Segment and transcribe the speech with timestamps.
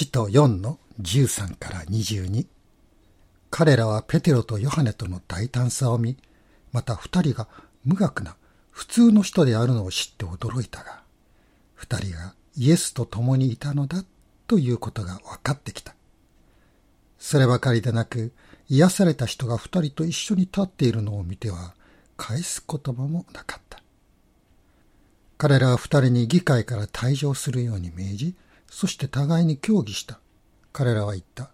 [0.00, 2.46] 使徒4の13から22
[3.50, 6.16] 彼らはペテロとヨハネとの大胆さを見
[6.72, 7.48] また二人が
[7.84, 8.36] 無学な
[8.70, 11.02] 普通の人であるのを知って驚いたが
[11.74, 14.02] 二人がイエスと共にいたのだ
[14.46, 15.94] ということが分かってきた。
[17.18, 18.32] そればかりでなく
[18.70, 21.74] 癒された人が二人と一緒に立っているのを見ては
[22.16, 23.82] 返す言葉もなかった。
[25.36, 28.34] 彼らは二人に議会から退場するように命じ
[28.70, 30.20] そして互いに協議した。
[30.72, 31.50] 彼らは言った。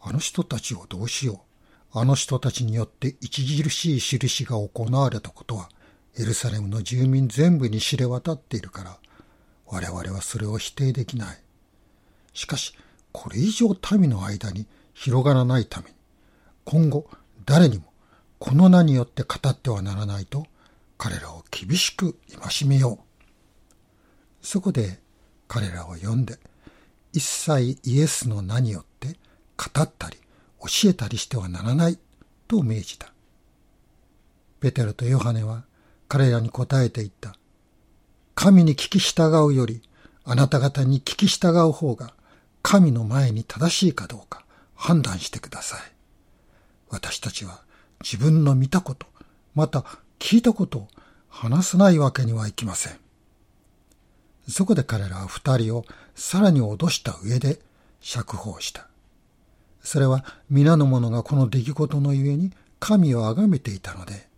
[0.00, 1.44] あの人たちをどうしよ
[1.94, 1.98] う。
[1.98, 5.68] あの人たちによって著しい印が行われたことは、
[6.18, 8.98] エルサレムの住民全部に知れ渡っているから、
[9.66, 11.42] 我々はそれを否定できない。
[12.34, 12.74] しかし、
[13.12, 15.96] これ以上民の間に広がらないために、
[16.64, 17.08] 今後
[17.44, 17.92] 誰にも
[18.38, 20.46] この名によって語ってはならないと、
[20.98, 23.04] 彼らを厳しく戒めよう。
[24.42, 25.01] そこで
[25.52, 26.38] 彼らを呼んで、
[27.12, 29.18] 一切イエスの名によって
[29.58, 30.16] 語ったり
[30.60, 31.98] 教えたりしてはならない
[32.48, 33.12] と命じた。
[34.60, 35.64] ペテロとヨハネは
[36.08, 37.36] 彼らに答えて言った。
[38.34, 39.82] 神に聞き従うより、
[40.24, 42.14] あなた方に聞き従う方が
[42.62, 45.80] 神の前に正しいかどうか判断してください。
[46.88, 47.60] 私たちは
[48.02, 49.06] 自分の見たこと、
[49.54, 49.84] また
[50.18, 50.88] 聞いたことを
[51.28, 53.01] 話さないわけにはいきません。
[54.48, 57.60] そこで彼らは二人をさらに脅した上で
[58.00, 58.88] 釈放した。
[59.82, 64.28] それは皆の者がこの出来事のゆえに神を崇めていたので、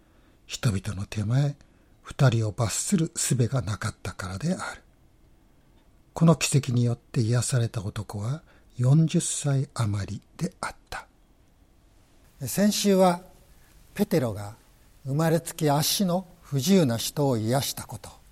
[0.47, 1.57] 人々の手前、
[2.03, 4.83] 二人を罰する術がなかったからである。
[6.13, 8.43] この奇跡によって癒された男は
[8.79, 11.07] 40歳余りであった。
[12.47, 13.23] 先週は
[13.95, 14.57] ペテロが
[15.07, 18.24] 生まれつき足の不自由な人を癒したこと。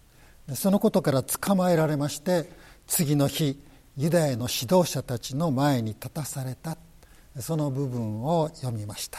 [0.55, 2.49] そのことから捕まえられまして
[2.87, 3.59] 次の日
[3.97, 6.77] ユダヤの指導者たちの前に立たされた。
[7.41, 9.19] その部分を読みました。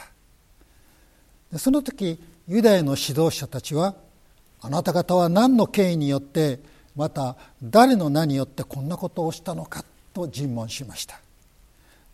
[1.58, 3.96] その時ユダヤの指導者たちは
[4.62, 6.60] あなた方は何の権威によって
[6.96, 9.84] また誰の名によってこんなことをしたのか
[10.14, 11.20] と尋問しました。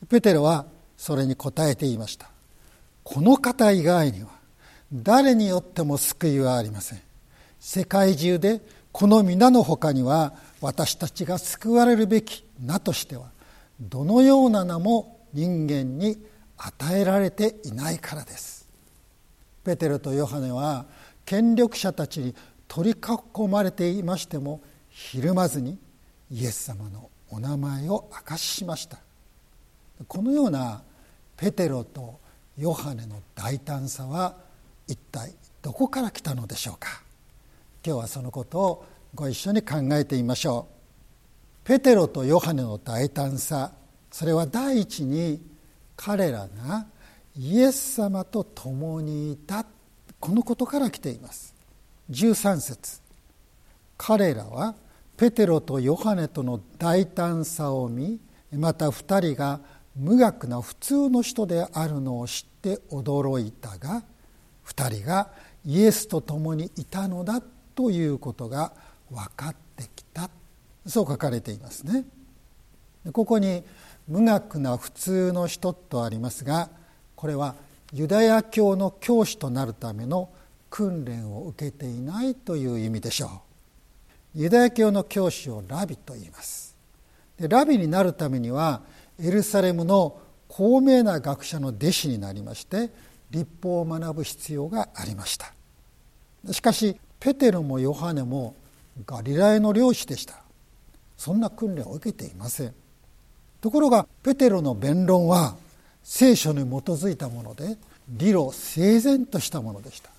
[0.09, 0.65] ペテロは
[0.97, 2.29] それに答えて言いました。
[3.03, 4.29] この方以外には
[4.93, 7.01] 誰によっても救いはありません。
[7.59, 13.31] 世界中でこの皆の他には私たちが救われるべき名としては
[13.79, 16.17] どのような名も人間に
[16.57, 18.67] 与えられていないからです。
[19.63, 20.85] ペテロとヨハネは
[21.25, 22.35] 権力者たちに
[22.67, 25.77] 取り囲まれていましてもひるまずに
[26.31, 28.97] イエス様のお名前を明かししました。
[30.07, 30.81] このような
[31.37, 32.19] ペテロと
[32.57, 34.35] ヨハネの大胆さは
[34.87, 37.01] 一体どこから来たのでしょうか。
[37.85, 38.85] 今日はそのことを
[39.15, 40.67] ご一緒に考えてみましょ
[41.63, 41.67] う。
[41.67, 43.71] ペテロとヨハネの大胆さ。
[44.11, 45.41] それは第一に
[45.95, 46.87] 彼らが
[47.37, 49.65] イエス様と共にいた。
[50.19, 51.55] このことから来ています。
[52.09, 53.01] 13節。
[53.97, 54.75] 彼らは
[55.15, 58.19] ペテロとヨハネとの大胆さを見
[58.51, 59.59] また2人が
[59.95, 64.03] 無学な普通の人であるのを知って驚いたが
[64.65, 65.29] 2人が
[65.65, 67.41] イエスと共にいたのだ
[67.79, 68.73] ということが
[69.09, 70.29] 分かってきた。
[70.85, 72.03] そう書かれていますね。
[73.13, 73.63] ここに
[74.05, 76.69] 無学な普通の人とありますが
[77.15, 77.55] これは
[77.93, 80.29] ユダヤ教の教師となるための
[80.69, 83.27] 訓練を受けていないという意味でしょ
[84.35, 84.41] う。
[84.41, 86.75] ユダヤ教の教師をラビと言います。
[87.39, 88.81] でラビになるためには
[89.17, 90.19] エルサレムの
[90.49, 92.89] 高名な学者の弟子になりまして
[93.31, 95.53] 立法を学ぶ必要がありました。
[96.51, 98.55] しかしペテロもヨハネも
[99.05, 100.35] ガリラヤの漁師でした。
[101.17, 102.73] そんな訓練を受けていません。
[103.61, 105.55] ところがペテロの弁論は
[106.03, 110.09] 聖書に基づいたもので理路整然としたものでした。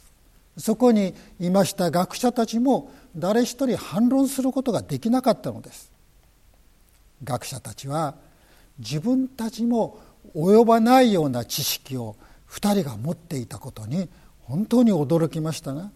[0.58, 5.90] そこにいました学者たちも誰一人反論することができなかったのです。
[7.24, 8.14] 学者たちは
[8.78, 9.98] 自分たちも
[10.34, 12.16] 及ばないような知識を
[12.50, 14.08] 2人が持っていたことに
[14.42, 15.90] 本当に驚きましたが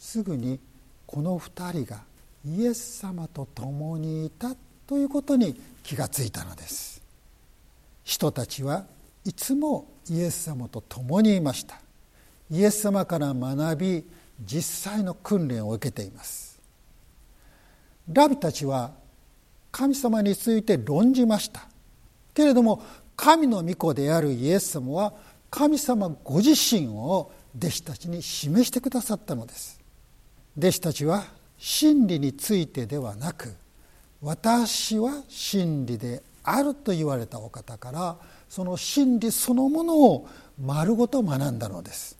[0.00, 0.58] すぐに
[1.06, 2.00] この2人が
[2.44, 4.56] イエス様と共にいた
[4.86, 7.02] ということに気がついたのです。
[8.02, 8.86] 人たちは
[9.26, 11.78] いつもイエス様と共にいました。
[12.50, 14.04] イエス様から学び
[14.40, 16.58] 実際の訓練を受けています。
[18.08, 18.92] ラビたちは
[19.70, 21.68] 神様について論じました。
[22.32, 22.82] けれども
[23.16, 25.12] 神の御子であるイエス様は
[25.50, 29.79] 神様ご自身を弟子たちに示してくださったのです。
[30.60, 31.24] 弟子たちは
[31.56, 33.54] 真理についてではなく
[34.20, 38.16] 私は真理であると言われたお方から
[38.46, 40.28] その真理そのものを
[40.62, 42.18] 丸ごと学んだのです。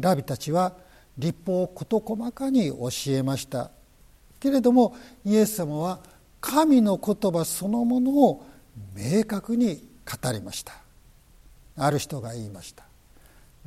[0.00, 0.72] ラビたちは
[1.18, 3.70] 立法を事細かに教えました。
[4.40, 4.96] けれども
[5.26, 6.00] イエス様は
[6.40, 8.46] 神の言葉そのものを
[8.94, 10.72] 明確に語りました。
[11.76, 12.84] ある人が言いました。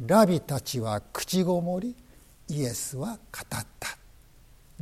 [0.03, 1.95] ラビたちは口ごもり
[2.49, 3.97] イエスは語った。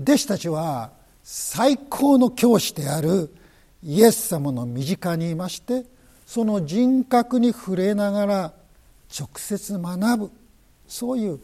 [0.01, 0.91] 弟子たちは
[1.23, 3.33] 最高の教師である
[3.83, 5.85] イエス様の身近にいまして
[6.25, 8.53] その人格に触れながら
[9.17, 10.31] 直接学ぶ。
[10.87, 11.39] そういう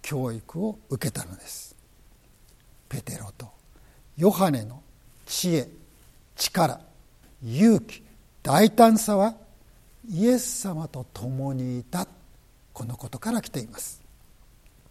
[0.00, 1.76] 教育を受けたのです。
[2.88, 3.48] ペテロと
[4.16, 4.82] ヨハネの
[5.26, 5.68] 知恵
[6.36, 6.80] 力
[7.44, 8.02] 勇気
[8.42, 9.34] 大胆さは
[10.08, 12.06] イエス様と共にいた。
[12.72, 14.00] このことから来ています。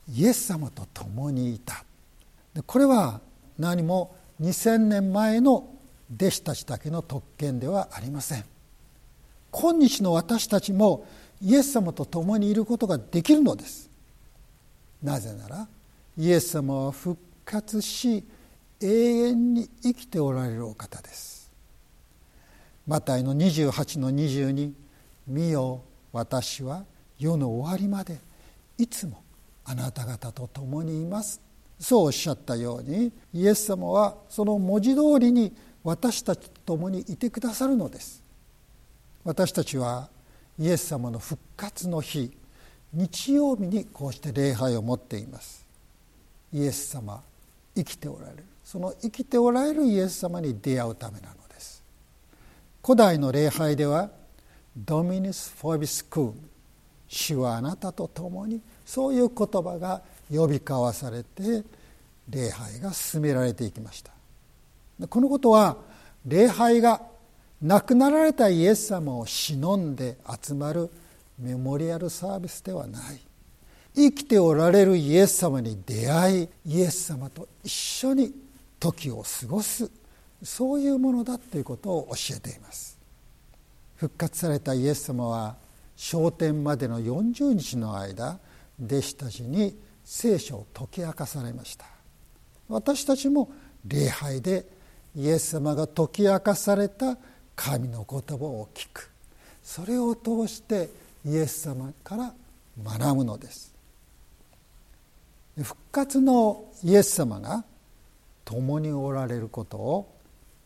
[0.09, 1.83] イエス様と共にいた。
[2.65, 3.21] これは
[3.57, 5.69] 何も2000年前の
[6.13, 8.45] 弟子たちだけの特権ではありません。
[9.51, 11.06] 今日の私たちも
[11.42, 13.89] イエス様と共にいることができるのです。
[15.01, 15.68] なぜなら
[16.18, 18.24] イエス様は復活し
[18.80, 21.51] 永遠に生きておられるお方です。
[22.88, 24.74] マタイの28の22
[25.27, 26.83] 見よ私は
[27.19, 28.19] 世の終わりまで
[28.77, 29.24] いつも
[29.72, 31.40] あなた方と共にいます。
[31.80, 35.52] そうおっしゃったようにイエス様はその文字通りに
[35.84, 38.22] 私たちと共にいてくださるのです。
[39.24, 40.10] 私たちは
[40.60, 42.32] イエス様の復活の日
[42.94, 45.66] 日曜日にこうして礼拝を持っています。
[46.54, 47.24] イエス様
[47.74, 48.44] 生きておられる。
[48.66, 51.82] その生きておられるイエス様に出会うためなのです。
[52.84, 54.10] 古代の礼拝では
[54.76, 56.50] ドミニス・フォビスクーン
[57.08, 61.64] 主はあなたと共にそういう言葉が呼び交わされて
[62.28, 64.12] 礼拝が進められていきました。
[65.08, 65.78] このことは
[66.26, 67.02] 礼拝が
[67.62, 70.90] 亡くなられたイエス様を忍んで集まる
[71.40, 73.22] メモリアルサービスではない。
[73.96, 78.34] 生きておられるイエス様に出会いイエス様と一緒に
[78.78, 79.90] 時を過ごす。
[80.44, 83.00] そういうものだということを教えています。
[83.96, 85.56] 復活されたイエス様は
[85.96, 88.38] 昇天までの40日の間
[88.81, 91.86] 弟子たちに聖書を解き明かされました。
[92.68, 93.51] 私たちも
[93.86, 94.66] 礼拝で
[95.16, 97.18] イエス様が解き明かされた
[97.56, 99.10] 神の言葉を聞く。
[99.63, 100.89] それを通して
[101.25, 102.33] イエス様から
[102.83, 103.74] 学ぶのです。
[105.62, 107.63] 復活のイエス様が
[108.45, 110.16] 共におられることを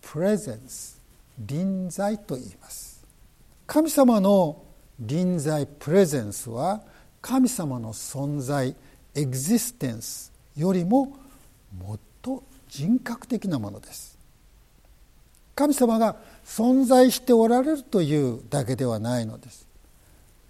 [0.02, 1.02] プレゼンス
[1.40, 3.04] 臨在と言います。
[3.68, 4.64] 神様の
[5.00, 6.82] 臨在プレゼンスは
[7.26, 8.76] 神様の存在
[9.16, 11.18] エグジステンスよりも
[11.76, 14.16] もっと人格的なものです。
[15.56, 19.66] 神様が存在しておられるというだけではないのです。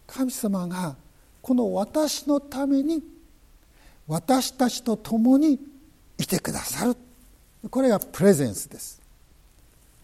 [0.05, 0.97] 神様が
[1.41, 3.01] この私のために
[4.05, 5.57] 私たちと共に
[6.17, 6.97] いてくださる。
[7.69, 9.01] これがプレゼンスです。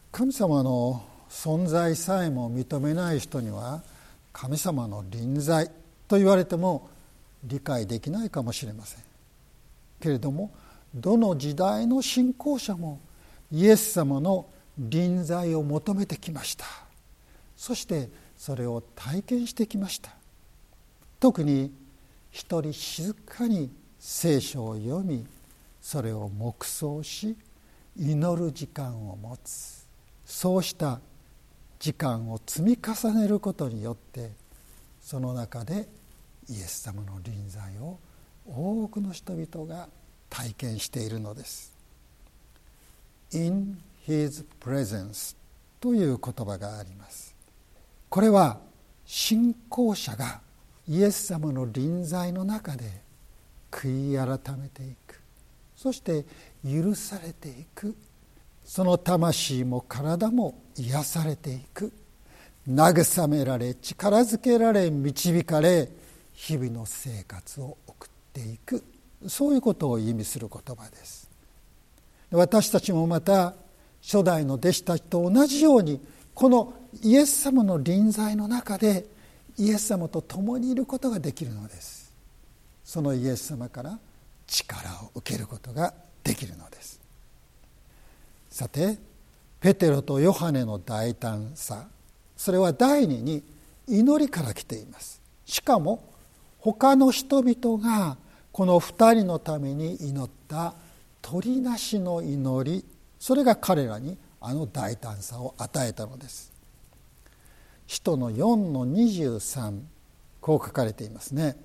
[0.09, 3.83] 神様の存在さえも認めない人には
[4.31, 5.69] 神様の臨在
[6.11, 6.89] と言われても
[7.41, 9.03] 理解できないかもしれません。
[10.01, 10.51] けれども
[10.93, 12.99] どの時代の信仰者も
[13.49, 14.45] イエス様の
[14.77, 16.65] 臨在を求めてきました。
[17.55, 20.11] そしてそれを体験してきました。
[21.21, 21.71] 特に
[22.29, 25.25] 一人静かに聖書を読み
[25.81, 27.37] それを黙想し
[27.95, 29.87] 祈る時間を持つ。
[30.25, 30.99] そうした
[31.79, 34.31] 時間を積み重ねることによって
[35.01, 35.87] その中で
[36.49, 37.99] イエス様の臨在を
[38.45, 39.87] 多くの人々が
[40.29, 41.73] 体験しているのです。
[43.33, 45.35] In His presence
[45.79, 47.35] という言葉があります。
[48.09, 48.59] これは
[49.05, 50.41] 信仰者が
[50.87, 53.01] イエス様の臨在の中で
[53.71, 55.21] 悔い改めていく
[55.75, 56.25] そして
[56.63, 57.95] 許されていく
[58.63, 61.93] その魂も体も癒されていく
[62.69, 65.89] 慰められ力づけられ導かれ
[66.41, 68.83] 日々の生活を送っていく。
[69.27, 71.29] そういうことを意味する言葉です。
[72.31, 73.53] 私たちもまた
[74.01, 76.01] 初代の弟子たちと同じように
[76.33, 79.05] このイエス様の臨在の中で
[79.59, 82.11] イエス様と共にいることができるのです。
[82.83, 83.99] そのイエス様から
[84.47, 85.93] 力を受けることが
[86.23, 86.99] できるのです。
[88.49, 88.97] さて
[89.59, 91.85] ペテロとヨハネの大胆さ。
[92.35, 93.43] それは第二に
[93.87, 95.21] 祈りから来ています。
[95.45, 96.10] しかも
[96.61, 98.17] 他の人々が
[98.51, 100.75] この二人のために祈った
[101.21, 102.85] 鳥なしの祈り
[103.19, 106.51] それが彼らにあの大胆さを与えたのです。
[107.87, 109.81] 使徒の4の23
[110.39, 111.57] こう書かれていますね。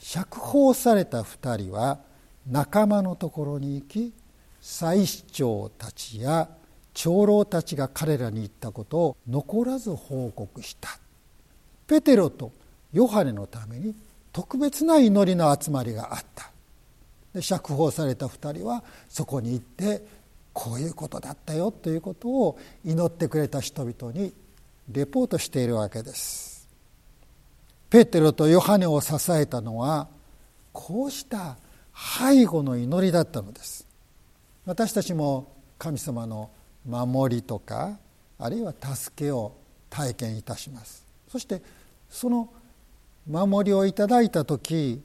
[0.00, 2.00] 釈放された2人は
[2.48, 4.12] 仲間のところに行き
[4.60, 6.48] 祭司長たちや
[6.92, 10.98] 長老たちが彼らに言ったことを残らず報告した。
[11.86, 12.50] ペテロと
[12.92, 13.94] ヨハネのために
[14.38, 16.52] 特別な祈りの集まりがあった。
[17.34, 20.06] で釈放された2人はそこに行って
[20.52, 24.32] こういうことだったよということを祈ってくれた人々に
[24.92, 26.68] レポートしているわけです。
[27.90, 30.06] ペテロとヨハネを支えたのは
[30.72, 31.56] こうした
[31.92, 33.88] 背後の祈りだったのです。
[34.66, 36.48] 私たちも神様の
[36.86, 37.98] 守りとか
[38.38, 39.56] あるいは助けを
[39.90, 41.04] 体験いたします。
[41.26, 41.60] そして
[42.08, 42.48] その
[43.28, 45.02] 守りをいただいた時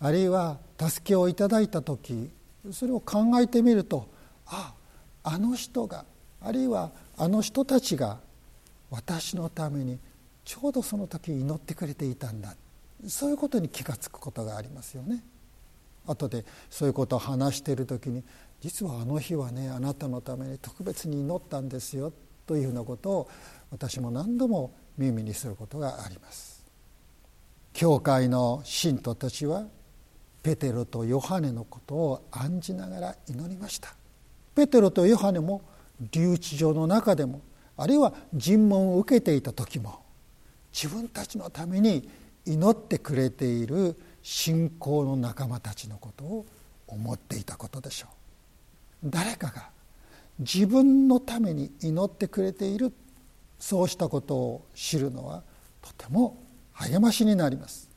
[0.00, 2.30] あるいは助けをいただいた時
[2.72, 4.08] それを考えてみると
[4.46, 4.74] あ
[5.22, 6.04] あの人が
[6.40, 8.18] あるいはあの人たちが
[8.90, 9.98] 私のために
[10.44, 12.54] ちょうどその時祈ってくれていたんだ
[13.08, 15.22] そういうことに気が付くことがありますよね。
[16.06, 18.22] 後でそういうことを話している時に
[18.60, 22.12] 実はあの日はねあなたのために特別に祈ったんですよ
[22.46, 23.30] というふうなことを
[23.70, 26.53] 私も何度も耳にすることがあります。
[27.74, 29.66] 教会の信徒たちは
[30.44, 33.94] ペテロとヨハネのことを案じながら祈りました。
[34.54, 35.60] ペテロとヨハネも
[36.12, 37.40] 留置場の中でも
[37.76, 40.00] あるいは尋問を受けていた時も
[40.72, 42.08] 自分たちのために
[42.46, 46.46] 祈ってくれている信仰の仲間たちのことを
[46.86, 48.06] 思っていたことでしょ
[49.04, 49.10] う。
[49.10, 49.70] 誰かが
[50.38, 52.92] 自分のために祈ってくれている
[53.58, 55.42] そうしたことを知るのは
[55.82, 56.43] とても
[56.74, 57.88] 励ましになります。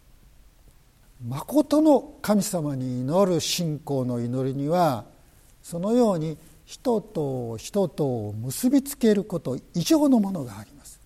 [1.25, 5.05] 誠の神様に祈る信仰の祈りには
[5.63, 10.99] そのように人と人とを結びつけること以上のものがあります。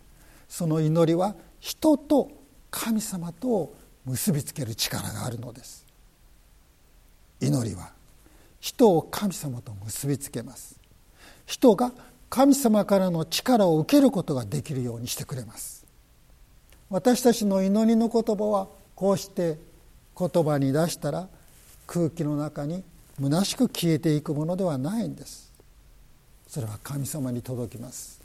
[0.49, 2.29] その祈りは人と
[2.69, 3.73] 神様と
[4.05, 5.85] 結びつける力があるのです。
[7.39, 7.91] 祈りは
[8.59, 10.79] 人を神様と結びつけます。
[11.45, 11.91] 人が
[12.29, 15.80] 神様からの力を受けることができるようにしてくれます。
[16.91, 19.57] 私たちの祈りの言葉はこうして
[20.17, 21.29] 言葉に出したら
[21.87, 22.83] 空気の中に
[23.19, 25.53] 虚しく消えていくものではないんです。
[26.47, 28.19] それは神様に届きます。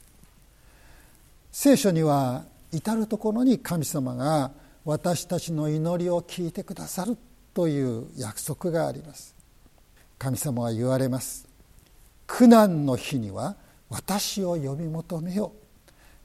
[1.53, 4.51] 聖書には至る所に神様が
[4.85, 7.17] 私たちの祈りを聞いてくださる
[7.55, 9.37] という約束があります。
[10.19, 11.47] 神様は言われます。
[12.27, 13.55] 苦難の日には
[13.91, 15.53] 私を呼び求めよ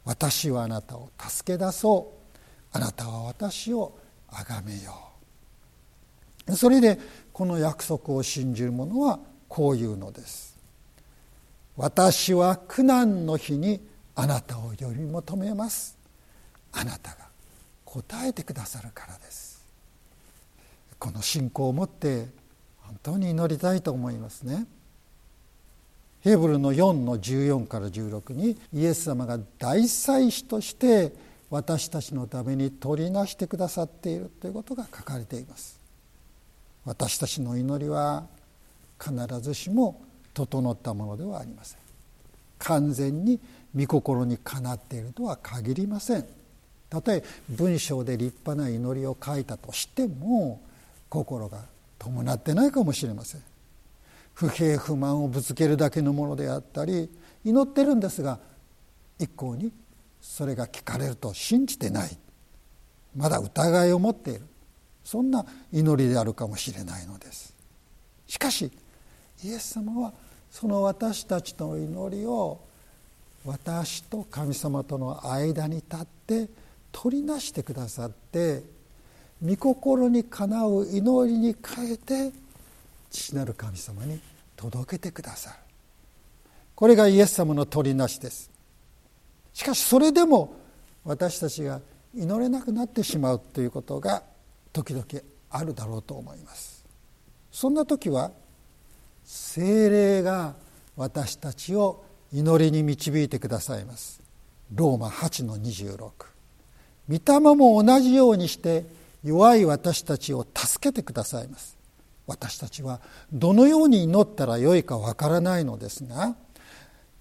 [0.06, 2.21] 私はあなたを助け出そう。
[2.74, 3.98] あなたは私を
[4.30, 4.94] 崇めよ
[6.48, 6.56] う。
[6.56, 6.98] それで
[7.34, 10.58] この約束を信じる者はこういうのです。
[11.78, 13.82] 私は苦難の日に
[14.16, 15.98] あなたを呼び求めます。
[16.72, 17.28] あなたが
[17.86, 19.62] 答えてくださるからです。
[21.00, 22.28] この信仰を持って
[22.82, 24.68] 本当に祈りたいと思いますね。
[26.22, 31.12] ヘブルの4の14から16にイエス様が大祭司として
[31.52, 35.78] 私たちのために取りなしてくださっているということが書かれています。
[36.86, 38.24] 私たちの祈りは
[38.98, 40.02] 必ずしも
[40.34, 41.80] 整ったものではありません。
[42.58, 43.40] 完全に
[43.76, 46.26] 御心にかなっているとは限りません。
[46.90, 50.62] たとえ文章で立派な祈りを書いたとしても
[51.10, 51.66] 心が
[52.00, 53.42] 伴ってないかもしれません。
[54.34, 57.10] 不平不満をぶつけるだけのものであったり
[57.44, 58.40] 祈ってるんですが
[59.20, 59.74] 一向に
[60.22, 62.18] それが聞かれると信じてない。
[63.16, 64.42] まだ疑いを持っている。
[65.04, 67.54] そんな祈りであるかもしれないのです。
[68.28, 68.72] しかし
[69.44, 70.14] イエス様は
[70.50, 72.62] その私たちの祈りを
[73.46, 76.48] 私と神様との間に立って
[76.92, 78.64] 取りなしてくださって
[79.44, 82.32] 御心にかなう祈りに変えて
[83.10, 84.20] 父なる神様に
[84.56, 85.56] 届けてくださる。
[86.76, 88.50] これがイエス様の取りなしです。
[89.54, 90.54] しかしそれでも
[91.04, 91.82] 私たちが
[92.16, 94.24] 祈れなくなってしまうということが
[94.74, 95.06] 時々
[95.50, 96.86] あるだろうと思います。
[97.52, 98.32] そんな時は
[99.24, 100.56] 精霊が
[100.96, 102.04] 私たちを
[102.34, 104.22] 祈りに導いてくださいます。
[104.74, 106.12] ローマ8の26
[107.10, 108.86] 御霊も同じようにして
[109.24, 111.78] 弱い私たちを助けてくださいます。
[112.28, 113.02] 私たちは
[113.34, 116.36] どのように祈ったらよいかわからないのですが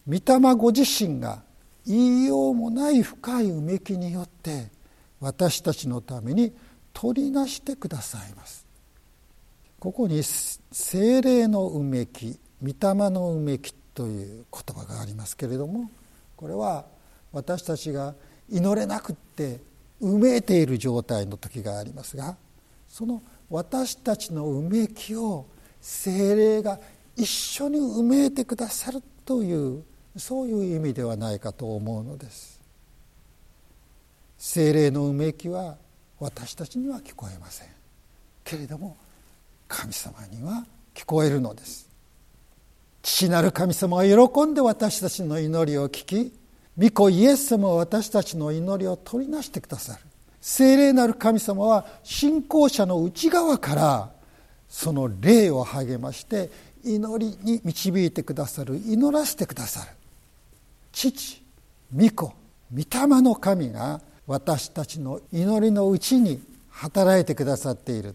[0.06, 1.42] 御霊ご自身が
[1.90, 4.70] 言いようもない深いうめきによって
[5.20, 6.52] 私たちのために
[6.92, 8.66] 取りなしてくださいます。
[9.80, 15.90] ここに精霊のうめき御霊のうめきという言葉がありますけれども
[16.36, 16.84] これは
[17.32, 18.14] 私たちが
[18.50, 19.60] 祈れなくって
[20.00, 22.36] うめいている状態の時がありますが
[22.88, 25.46] その私たちのうめきを
[25.80, 26.78] 精霊が
[27.16, 29.82] 一緒にうめいてくださるという
[30.16, 32.60] そういう意味ではないかと思うのです。
[34.38, 35.76] 精霊のうめきは
[36.18, 37.68] 私たちには聞こえません。
[38.42, 38.96] けれども
[39.68, 40.64] 神様には
[40.94, 41.88] 聞こえるのです。
[43.02, 46.32] 父なる神様は喜んで私たちの祈りを聞き
[46.78, 50.00] 御子イエス様は私たちの祈りを取りなしてくださる。
[50.40, 54.10] 聖霊なる神様は信仰者の内側から
[54.68, 56.50] その霊を励まして
[56.82, 59.99] 祈りに導いてくださる祈らせてくださる。
[60.92, 61.42] 父
[61.94, 62.32] 御子
[62.72, 68.14] 御霊の神が私たちの祈りのうちに働いてくださっている。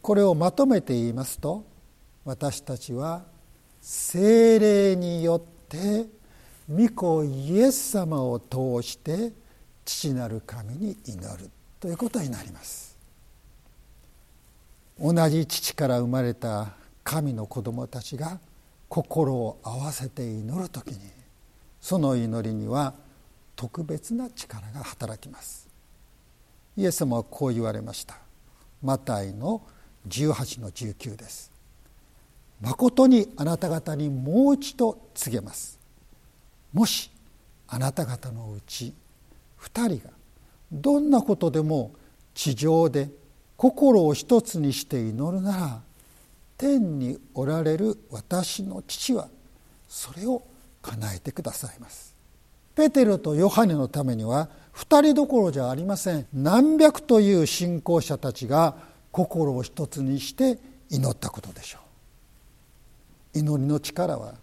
[0.00, 1.64] これをまとめて言いますと
[2.24, 3.24] 私たちは
[3.82, 6.06] 精霊によって
[6.68, 9.32] 御子イエス様を通して
[9.84, 11.50] 父なる神に祈る。
[11.78, 12.96] ということになります。
[14.98, 18.40] 同じ父から生まれた神の子供たちが
[18.88, 20.98] 心を合わせて祈る時に
[21.84, 22.94] その祈りには
[23.56, 25.68] 特別な力が働きます。
[26.78, 28.16] イエス様はこう言われました。
[28.82, 29.60] マタイの
[30.08, 31.52] 18の19です。
[32.62, 35.78] 誠にあなた方にもう一度告げます。
[36.72, 37.10] もし
[37.68, 38.94] あなた方のうち
[39.60, 40.14] 2人が
[40.72, 41.92] どんなことでも
[42.32, 43.10] 地上で
[43.58, 45.82] 心を一つにして祈るなら
[46.56, 49.28] 天におられる私の父は
[49.86, 50.42] それを
[50.84, 52.14] 叶えてくださいます。
[52.74, 56.26] ペテロとヨハネのためには2人どころじゃありません。
[56.32, 58.76] 何百という信仰者たちが
[59.10, 60.58] 心を一つにして
[60.90, 61.78] 祈ったことでしょ
[63.34, 63.38] う。
[63.38, 64.34] 祈りの力は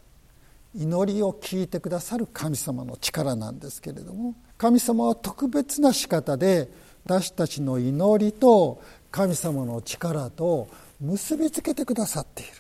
[0.74, 6.70] 祈りを聞いてくださる神様の力なんですけれども神様は特別な仕方で
[7.06, 10.68] 私たちの祈りと神様の力と
[11.00, 12.52] 結びつけてくださっている。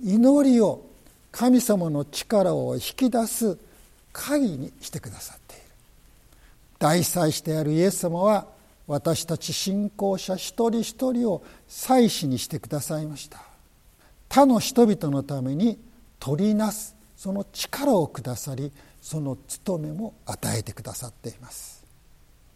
[0.00, 0.95] 祈りを
[1.36, 3.58] 神様の力を引き出す
[4.10, 5.64] 鍵にしてくださっている。
[6.78, 8.46] 大祭司であるイエス様は
[8.86, 13.42] 私たち信仰者一人一人を祭司にしてくださいました。
[14.30, 15.78] 他の人々のために
[16.18, 18.72] 取りなすその力をくださり
[19.02, 21.84] その務めも与えてくださっています。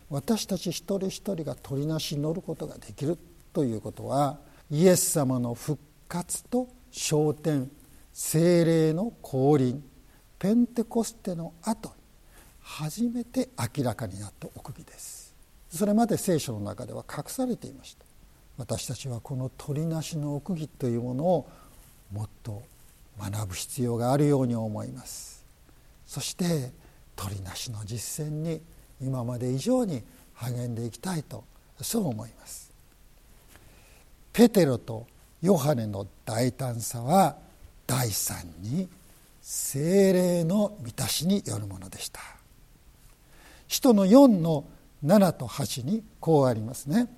[0.08, 3.18] 私たち一人一人が取りなし乗ることができる
[3.52, 4.38] ということは
[4.70, 7.70] イエス様の復活と昇天
[8.12, 9.82] 精霊の降臨
[10.38, 11.94] ペンテコステの後に
[12.62, 15.34] 初めて明らかになった奥義です。
[15.70, 18.04] それまで聖書の中では隠されていました。
[18.56, 21.48] 私たちはこの取りなしの奥義というものを
[22.12, 22.62] もっと
[23.18, 25.44] 学ぶ必要があるように思います。
[26.06, 26.72] そして
[27.16, 28.60] 取りなしの実践に
[29.00, 30.02] 今まで以上に
[30.34, 31.44] 励んでいきたいと
[31.80, 32.70] そう思います。
[34.32, 35.06] ペテロと
[35.42, 37.36] ヨハネの大胆さは
[37.90, 38.88] 第三に
[39.42, 42.20] 精霊の満たしによるものでした。
[43.66, 44.64] 使徒の4の
[45.04, 47.08] 7と8にこうありますね。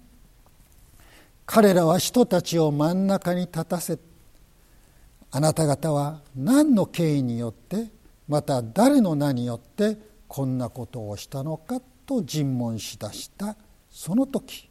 [1.45, 3.99] 彼らは人たちを真ん中に立たせ
[5.31, 7.91] あなた方は何の経緯によって
[8.27, 13.57] また誰の名によってこんなことをしたのかと尋問しだした。
[13.91, 14.71] その時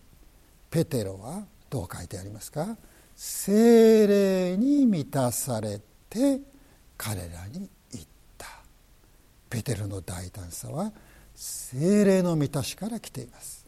[0.72, 2.76] ペテロはどう書いてありますか？
[3.16, 5.80] 精霊に満たされ
[6.12, 6.41] て
[6.97, 8.06] 彼らに言っ
[8.38, 8.47] た。
[9.50, 10.91] ペテロの大胆さは
[11.34, 13.65] 精霊の満たしから来ています。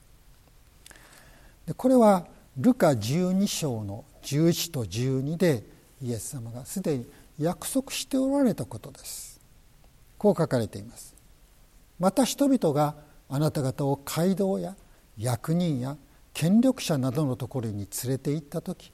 [1.65, 2.27] でこれは
[2.57, 5.63] ルカ12章の11と12で
[6.01, 7.07] イエス様がすでに
[7.39, 9.39] 約束しておられたことです。
[10.17, 11.15] こう書かれています。
[11.99, 12.95] また人々が
[13.29, 14.75] あなた方を街道や
[15.17, 15.97] 役人や
[16.33, 18.91] 権力者などのところに連れて行った時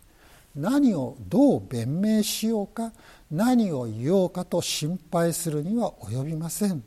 [0.56, 2.92] 何をどう弁明しようか
[3.32, 6.84] 何を言おうかと心配するには及びません。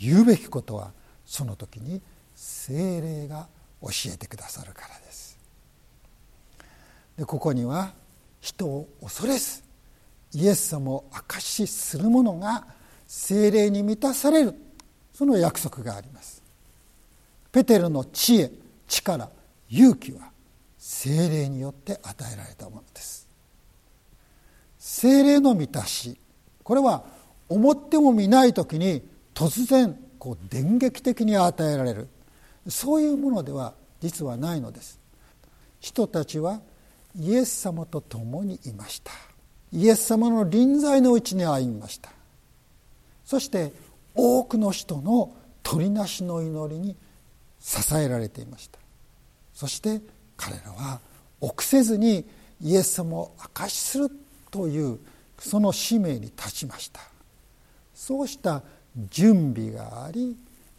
[0.00, 0.92] 言うべきことは
[1.24, 2.02] その時に
[2.34, 3.46] 精霊が
[3.80, 5.38] 教えてくださるからです。
[7.16, 7.92] でここには
[8.40, 9.62] 人を恐れず
[10.32, 12.66] イエス様を証しする者が
[13.06, 14.54] 精霊に満たされる
[15.12, 16.42] その約束があります。
[17.52, 18.50] ペテロの知恵
[18.88, 19.30] 力
[19.70, 20.33] 勇気は
[20.86, 23.26] 精霊によって与えられたものです。
[24.78, 26.18] 精霊の満たし。
[26.62, 27.06] これは
[27.48, 32.08] 思ってもみない時に突然こう電撃的に与えられる。
[32.68, 35.00] そういうものでは実はないのです。
[35.80, 36.60] 人たちは
[37.18, 39.10] イエス様と共にいました。
[39.72, 42.10] イエス様の臨在のうちに歩みました。
[43.24, 43.72] そして
[44.14, 46.94] 多くの人の取りなしの祈りに
[47.58, 48.78] 支えられていました。
[49.54, 50.02] そして
[50.44, 51.00] 彼らは
[51.40, 52.26] 臆せずに
[52.60, 54.10] イエス様を証しする
[54.50, 54.98] という
[55.38, 57.00] その使命に立ちました。
[57.94, 58.62] そうした
[59.10, 60.36] 準備があり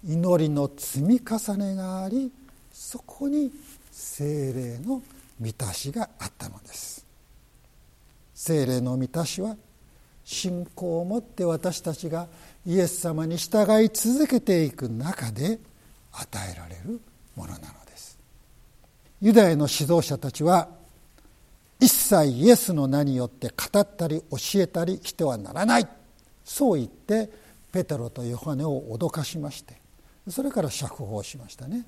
[0.07, 2.31] 祈りの積み重ねがあり
[2.71, 3.51] そこに
[3.91, 5.01] 精霊の
[5.39, 7.03] 満たしがあったのです。
[8.35, 9.57] 精霊の満たしは
[10.23, 12.27] 信仰を持って私たちが
[12.67, 15.59] イエス様に従い続けていく中で
[16.11, 17.01] 与えられる
[17.35, 18.14] ものなのです。
[19.21, 20.69] ユダヤの指導者たちは
[21.79, 25.87] 一切イエスの名によって語ったり教えたりしてはならない。
[26.43, 27.29] そう言って
[27.71, 29.81] ペテロとヨハネを脅かしまして
[30.29, 31.85] それから釈放しましたね。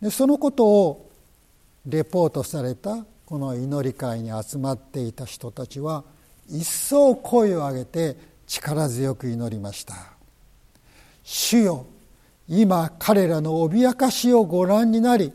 [0.00, 1.10] でそのことを
[1.86, 6.04] レポートされたこの祈り会に集まっていた人たちは
[6.48, 9.94] 一層声を上げて力強く祈りました。
[11.24, 11.86] 主よ
[12.48, 15.32] 今彼らの脅かしをご覧になり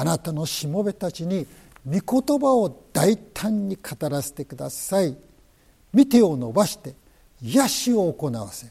[0.00, 1.44] あなたのしもべたちに
[1.84, 5.16] 御言葉を大胆に語らせてください。
[5.92, 6.94] 見てを伸ばして
[7.42, 8.68] 癒しを行わせ。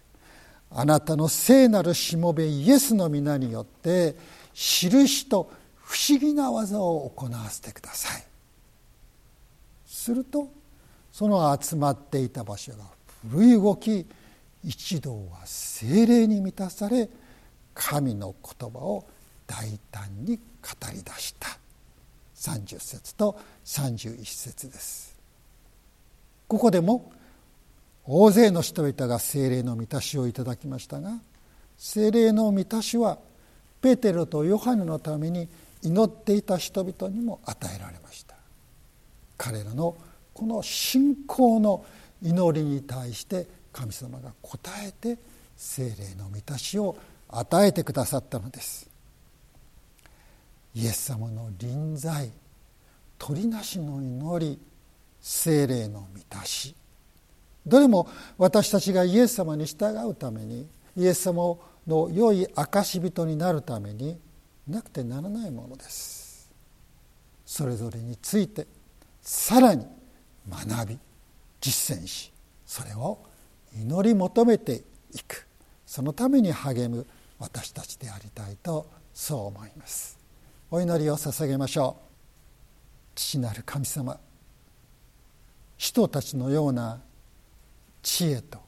[0.72, 4.16] あなたの聖なるしもべイエスの皆によって
[4.54, 8.24] 印と不思議な技を行わせてください。
[9.86, 10.48] すると
[11.12, 12.86] その集まっていた場所が
[13.30, 14.06] 震い動き
[14.64, 17.10] 一同は精霊に満たされ
[17.74, 19.06] 神の言葉を
[19.48, 20.42] 大胆に語
[20.94, 21.58] り出した。
[22.36, 25.18] 30節と31節です。
[26.48, 27.12] ここでも
[28.06, 31.20] 大勢の人々が精霊の満たしをいただきましたが
[31.78, 33.18] 精霊の満たしは
[33.82, 35.50] ペテロとヨハネのために
[35.82, 38.36] 祈っていた人々にも与えられました。
[39.38, 39.96] 彼らの
[40.34, 41.86] この信仰の
[42.22, 45.20] 祈りに対して神様が応えて
[45.56, 46.98] 精霊の満たしを
[47.30, 48.90] 与えてくださったのです。
[50.78, 52.32] イエス様の臨在
[53.18, 54.60] 鳥なしの祈り
[55.20, 56.76] 精霊の満たし。
[57.66, 64.20] どれも私たちがイエス様に従うためにイエス様の良い証人になるために
[64.68, 66.52] なくてならないものです。
[67.44, 68.68] それぞれについて
[69.24, 69.84] さらに
[70.48, 71.00] 学び
[71.60, 72.32] 実践し
[72.68, 73.18] それを
[73.76, 75.48] 祈り求めていく。
[75.88, 77.08] そのために励む
[77.40, 80.17] 私たちでありたいとそう思います。
[80.70, 82.08] お祈りを捧げましょう。
[83.16, 84.20] 父なる神様
[85.78, 87.00] 人たちのような
[88.04, 88.60] 知恵と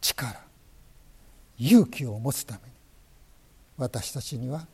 [0.00, 0.40] 力
[1.58, 2.64] 勇気を持つために
[3.76, 4.66] 私たちには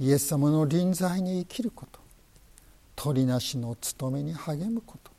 [0.00, 2.00] イエス様の臨在に生きること
[2.96, 5.10] 鳥なしの務めに励むこと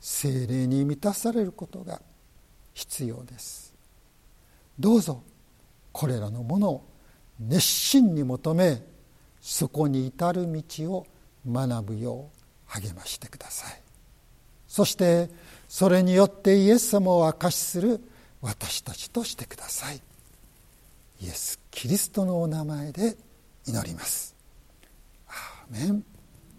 [0.00, 2.00] 精霊に満たされることが
[2.72, 3.74] 必要です。
[4.78, 5.22] どうぞ
[5.92, 6.84] これらのものを
[7.38, 8.82] 熱心に求め
[9.50, 11.06] そこに至る道を
[11.50, 13.82] 学ぶよう励ましてください。
[14.66, 15.30] そして
[15.68, 18.00] それによってイエス様を証しする
[18.42, 20.02] 私たちとしてください。
[21.22, 23.16] イエス・キリストのお名前で
[23.66, 24.36] 祈ります。
[25.28, 26.17] アーメン。